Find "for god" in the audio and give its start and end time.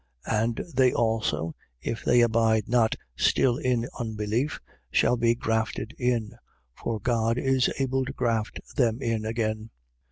6.73-7.37